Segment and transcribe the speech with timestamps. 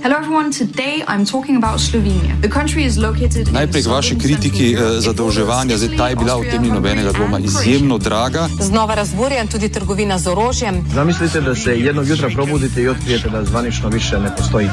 [0.00, 2.40] Hello everyone, today I'm talking about Slovenia.
[2.40, 5.74] The country is located Najprej k vaši kritiki eh, zadolževanja.
[5.74, 8.46] Zdaj, ta je bila v tem ni nobenega dvoma izjemno draga.
[8.62, 10.86] Znova razburjen tudi trgovina z orožjem.
[10.94, 14.68] Zamislite, da se jednog jutra probudite i otkrijete da zvanično više ne postoji.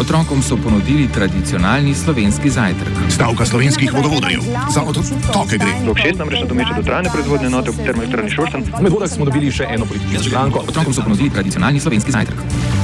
[0.00, 2.92] Otrokom so ponudili tradicionalni slovenski zajtrk.
[3.08, 4.40] Stavka slovenskih vodovodarjev.
[4.74, 5.72] Za otroke gre.
[5.86, 8.64] Rok 6 namreč nadomešča dotrajane proizvodne enote v termoelektrarni Šoštan.
[8.84, 10.64] Med vodah smo dobili še eno politično stranko.
[10.68, 12.75] Otrokom so ponudili tradicionalni slovenski zajtrk.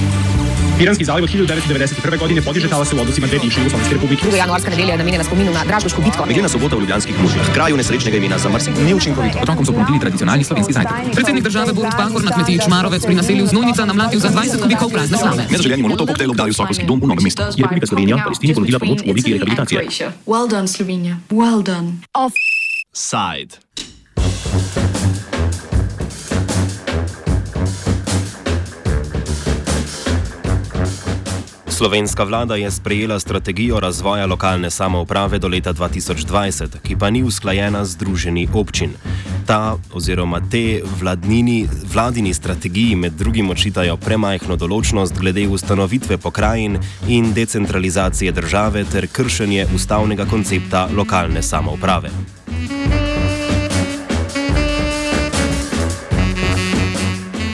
[0.82, 2.18] Piranski zaliv od 1991.
[2.18, 4.26] godine podiže talase v odnosima dve bivše Jugoslavijske republike.
[4.26, 4.36] 2.
[4.36, 6.26] januarska nedelja je namenjena spominu na Dražgoško bitko.
[6.26, 9.38] Meglena sobota v Ljubljanskih mužah, kraju nesrečnega imena za Mrsik, ni učinkovito.
[9.42, 11.14] Otrokom so ponudili tradicionalni slovenski zajtrk.
[11.14, 15.18] Predsednik države Borut Pahor na kmetiji Čmarovec pri naselju Znojnica namlatil za 20 kubikov prazne
[15.18, 15.46] slame.
[15.50, 17.42] Med zaželjenim molotov koktejlom dali v Sokolski dom v Novem mestu.
[17.54, 20.10] Je Republika Slovenija Palestini ponudila pomoč v obliki rehabilitacije.
[20.26, 21.22] Well done, Slovenia.
[21.30, 22.02] Well done.
[22.90, 23.62] Side.
[31.82, 37.84] Slovenska vlada je sprejela strategijo razvoja lokalne samouprave do leta 2020, ki pa ni usklajena
[37.84, 38.90] z združenji občin.
[39.46, 47.32] Ta oziroma te vladnini, vladini strategiji med drugim očitajo premajhno določnost glede ustanovitve pokrajin in
[47.34, 52.14] decentralizacije države ter kršenje ustavnega koncepta lokalne samouprave.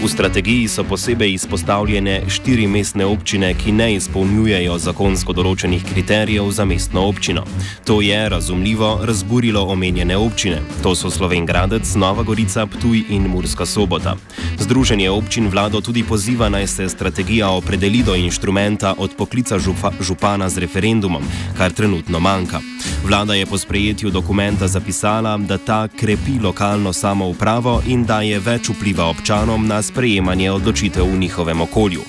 [0.09, 7.05] Strategiji so posebej izpostavljene štiri mestne občine, ki ne izpolnjujejo zakonsko določenih kriterijev za mestno
[7.09, 7.45] občino.
[7.85, 10.63] To je razumljivo razburilo omenjene občine.
[10.83, 14.17] To so Slovengradec, Nova Gorica, Ptuj in Murska sobota.
[14.59, 20.49] Združenje občin vlado tudi poziva naj se strategija opredeli do inštrumenta od poklica župa, župana
[20.49, 21.23] z referendumom,
[21.59, 22.61] kar trenutno manjka.
[23.05, 29.07] Vlada je po sprejetju dokumenta zapisala, da ta krepi lokalno samoupravo in daje več vpliva
[29.09, 32.01] občanom na sprejemanje odločitev v njihovem okolju.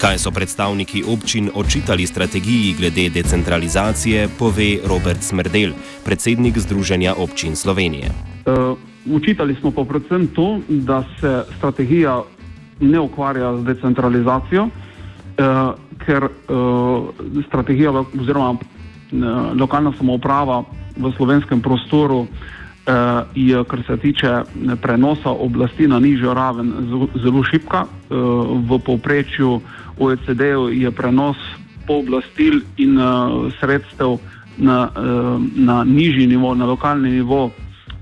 [0.00, 5.72] Kaj so predstavniki občin očitali strategiji glede decentralizacije, pove Robert Smrdel,
[6.04, 8.10] predsednik Združenja občin Slovenije.
[8.46, 12.22] Uh, učitali smo pa predvsem to, da se strategija
[12.80, 14.70] ne ukvarja z decentralizacijo, uh,
[16.06, 18.56] ker uh, strategija oziroma
[19.54, 20.64] lokalna samouprava
[20.96, 22.28] v slovenskem prostoru uh,
[23.34, 24.32] je, kar se tiče
[24.82, 26.72] prenosa oblasti na nižjo raven,
[27.22, 27.86] zelo šipka.
[28.68, 29.60] V povprečju
[29.98, 31.36] OECD-ju je prenos
[31.86, 32.98] pooblastil in
[33.60, 34.18] sredstev
[34.58, 34.90] na,
[35.56, 37.50] na nižji nivo, na lokalni nivo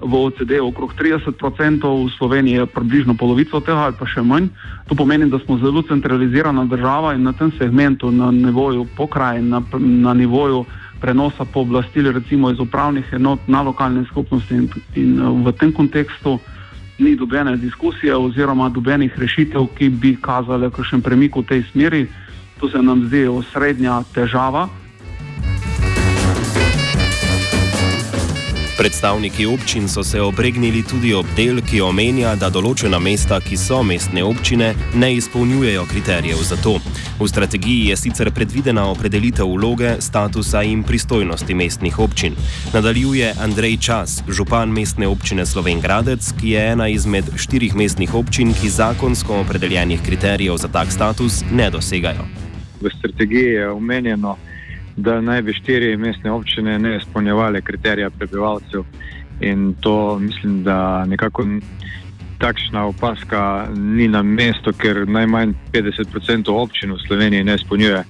[0.05, 1.33] v OECD okrog 30%,
[1.81, 4.53] v Sloveniji je približno polovico tega ali pa še manj.
[4.91, 9.63] To pomeni, da smo zelo centralizirana država in na tem segmentu, na nivoju pokrajin, na,
[9.79, 10.65] na nivoju
[11.05, 16.39] prenosa pooblastil, recimo iz upravnih enot na lokalne skupnosti, in, in v tem kontekstu
[16.99, 22.07] ni dobene diskusije oziroma dobenih rešitev, ki bi kazale kakšen premik v tej smeri.
[22.61, 24.69] To se nam zdi osrednja težava.
[28.79, 33.85] Predstavniki občin so se obregnili tudi ob del, ki omenja, da določena mesta, ki so
[33.87, 36.73] mestne občine, ne izpolnjujejo kriterijev za to.
[37.21, 42.35] V strategiji je sicer predvidena opredelitev vloge, statusa in pristojnosti mestnih občin.
[42.75, 48.73] Nadaljuje Andrej Čas, župan mestne občine Slovengradec, ki je ena izmed štirih mestnih občin, ki
[48.75, 52.27] zakonsko opredeljenih kriterijev za tak status ne dosegajo.
[52.83, 54.54] V strategiji je omenjeno, da
[54.97, 58.85] naj bi štiri mestne občine ne izpolnjevale kriterija prebivalcev.
[59.41, 61.47] In to mislim, da nekako
[62.39, 68.05] takšna opaska ni na mestu, ker najmanj 50% občin v Sloveniji ne izpolnjuje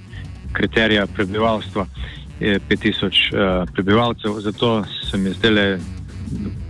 [0.53, 1.87] kriterija prebivalstva,
[2.41, 4.41] je 5000 uh, prebivalcev.
[4.41, 5.79] Zato se mi zdele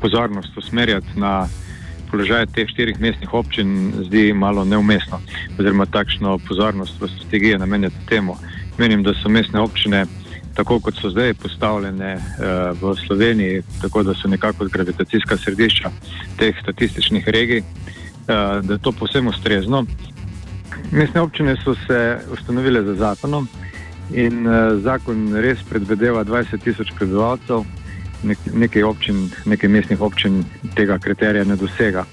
[0.01, 1.49] pozornost usmerjati na
[2.11, 5.19] položaj teh štirih mestnih občin zdi malo neumestno,
[5.59, 8.37] oziroma takšno pozornost v strategiji namenjati temu.
[8.79, 10.07] Menim, da so mestne občine,
[10.55, 15.91] tako kot so zdaj postavljene uh, v Sloveniji, tako da so nekako gravitacijska središča
[16.39, 19.85] teh statističnih regij, uh, da je to posebno ustrezno.
[20.91, 23.49] Mestne občine so se ustanovile za zakonom
[24.12, 27.65] in uh, zakon res predvedeva 20 tisoč prebivalcev,
[28.25, 30.38] Nek, nekaj občin, nekaj mestnih občin
[30.75, 32.06] tega kriterija ne dosega.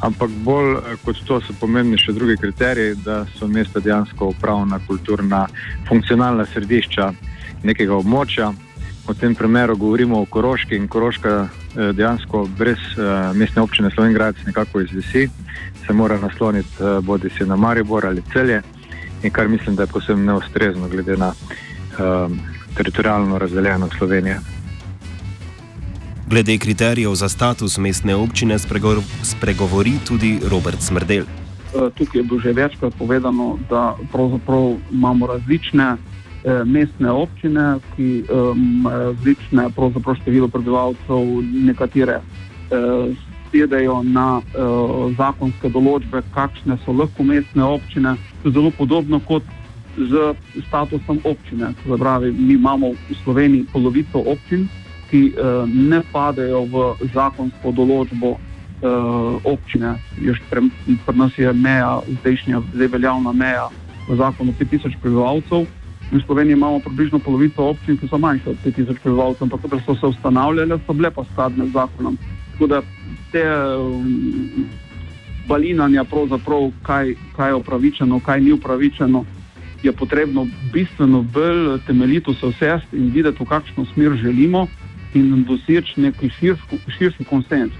[0.00, 5.46] Ampak bolj kot to so pomembni še drugi kriteriji, da so mesta dejansko upravna, kulturna,
[5.88, 7.10] funkcionalna središča
[7.66, 8.52] nekega območja.
[9.08, 12.78] V tem primeru govorimo o Koroški in Koroška dejansko brez
[13.34, 15.28] mestne občine Slovengradec nekako izvisi,
[15.86, 18.60] se mora nasloniti bodi si na Maribor ali celje,
[19.22, 22.38] in kar mislim, da je posebno neustrezno glede na um,
[22.76, 24.57] teritorijalno razdeljeno Slovenijo.
[26.30, 31.24] Glede kriterijev za status mestne občine sprego spregovori tudi Robert Smrdel.
[31.96, 33.96] tukaj je bilo že večkrat povedano, da
[34.92, 38.24] imamo različne eh, mestne občine, ki
[38.56, 39.68] imajo različne
[40.20, 42.20] število prebivalcev, nekatere
[43.50, 44.42] sedajo na
[45.16, 48.16] zakonske določbe, kakšne so lahko mestne občine.
[48.42, 49.42] To je zelo podobno kot
[49.96, 50.34] z
[50.68, 51.72] statusom občine.
[51.98, 54.68] Pravi, mi imamo v Sloveniji polovico občin,
[55.10, 55.34] ki
[55.72, 56.84] ne padejo v
[57.14, 59.96] zakonsko določbo uh, občine.
[61.06, 63.68] Pri nas je meja, zdajšnja, zdaj veljavna meja
[64.08, 65.66] v zakonu 5000 prebivalcev.
[66.08, 69.94] V Sloveniji imamo približno polovico občin, ki so manjše od 5000 prebivalcev, ampak da so
[69.94, 72.16] se ustanavljale, so bile pa skladne z zakonom.
[72.52, 72.82] Tako da
[73.32, 74.68] te um,
[75.48, 79.24] balinanja, pravzaprav, kaj, kaj je upravičeno, kaj ni upravičeno,
[79.82, 84.66] je potrebno bistveno bolj temeljito se usesti in videti, v kakšno smer želimo
[85.14, 86.30] in doseči neki
[86.98, 87.72] širši konsens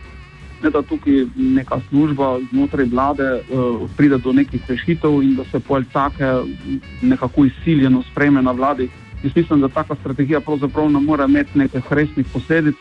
[0.63, 5.61] ne da tukaj neka služba znotraj vlade uh, pride do nekih rešitev in da se
[5.61, 6.33] pol take
[7.03, 8.89] nekako izsiljeno spreme na vladi.
[9.23, 12.75] Jaz mislim, da taka strategija pravzaprav ne more imeti nekih resnih posledic,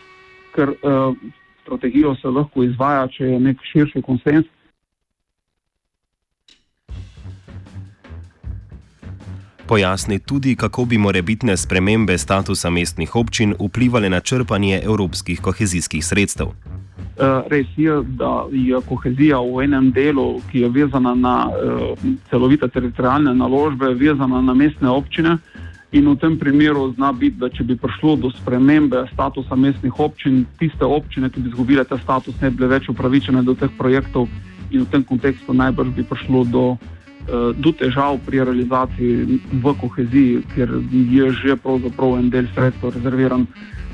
[0.55, 1.15] ker uh,
[1.61, 4.45] strategijo se lahko izvaja, če je nek širši konsens.
[9.67, 16.47] Pojasni tudi, kako bi morebitne spremembe statusa mestnih občin vplivali na črpanje evropskih kohezijskih sredstev.
[16.47, 21.99] Eh, res je, da je kohezija v enem delu, ki je vezana na uh,
[22.29, 25.37] celovite teritorijalne naložbe, vezana na mestne občine.
[25.91, 30.45] In v tem primeru zna biti, da če bi prišlo do spremembe statusa mestnih občin,
[30.59, 34.29] tiste občine, ki bi izgubile ta status, ne bi bile več upravičene do teh projektov,
[34.71, 36.96] in v tem kontekstu najbrž bi prišlo do, uh,
[37.57, 43.44] do težav pri realizaciji v koheziji, ker je že pravzaprav en del sredstev rezerviran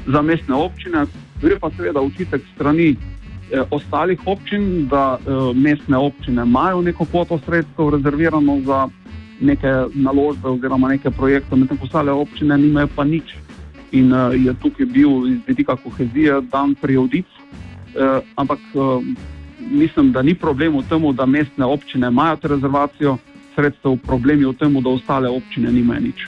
[0.08, 1.06] za mestne občine.
[1.42, 7.40] Gre pa seveda učitek strani eh, ostalih občin, da eh, mestne občine imajo neko kvoto
[7.46, 8.88] sredstev rezervirano za
[9.42, 13.36] neke naložbe oziroma neke projekte, medtem ko ostale občine nimajo pa nič.
[13.92, 17.26] In eh, je tukaj bil iz vidika kohezije dan priodic.
[17.94, 18.80] Eh, ampak eh,
[19.72, 23.18] mislim, da ni problem v tem, da mestne občine imajo rezervacijo
[23.56, 26.28] sredstev, problem je v tem, da ostale občine nimajo nič.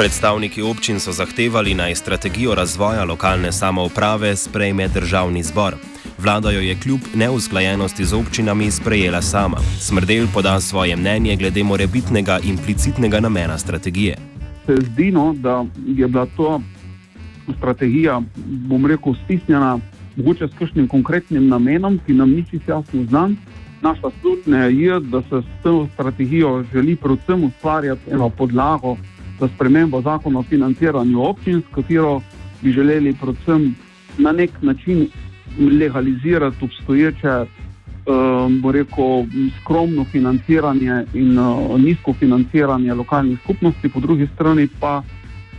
[0.00, 5.76] Predstavniki občin so zahtevali naj strategijo razvoja lokalne samouprave sprejme državni zbor.
[6.18, 9.56] Vlada jo je kljub neusklajenosti z občinami sprejela sama.
[9.80, 14.16] Smrdel poda svoje mnenje glede morebitnega implicitnega namena strategije.
[14.66, 16.60] Se zdi, no, da je bila to
[17.58, 19.78] strategija, bom rekel, stisnjena
[20.16, 23.36] mogoče s kakšnim konkretnim namenom, ki nam ni čisto jasno znan.
[23.82, 28.96] Naša slutnja je, da se s to strategijo želi predvsem ustvarjati eno podlago
[29.40, 32.20] za spremembo zakona o financiranju občin, s katero
[32.62, 33.74] bi želeli predvsem
[34.18, 35.08] na nek način
[35.80, 39.24] legalizirati obstoječe, uh, rekel,
[39.60, 45.02] skromno financiranje in uh, nizko financiranje lokalnih skupnosti, po drugi strani pa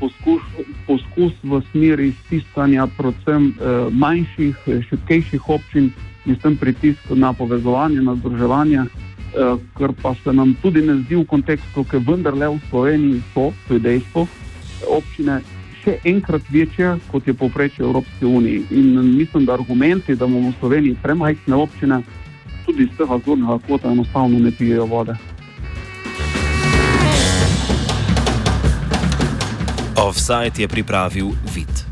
[0.01, 0.42] poskus,
[0.89, 5.94] poskus v smeri stiskanja predvsem uh, manjših, šipkejših občin
[6.25, 8.89] in s tem pritisk na povezovanje, na združevanje.
[9.31, 13.53] Eh, kar pa se nam tudi ne zdi v kontekstu, ker vendarle v Sloveniji so,
[13.68, 14.27] to je dejstvo,
[14.92, 15.39] občine
[15.81, 18.68] še enkrat večje, kot je povprečje Evropske unije.
[18.75, 22.01] In mislim, da argumenti, da imamo v Sloveniji premajhne občine,
[22.65, 25.15] tudi iz tega zornega kota enostavno ne pijejo vode.
[30.12, 31.90] Offside je pripravil vid.